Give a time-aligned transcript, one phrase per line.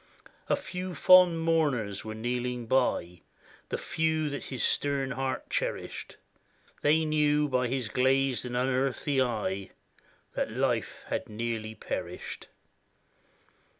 [0.49, 3.21] A few fond mourners were kneeling by,
[3.69, 6.17] The few that his stern heart cherished;
[6.81, 9.69] They knew by his glazed and unearthly eye
[10.33, 12.47] That life had nearly perished.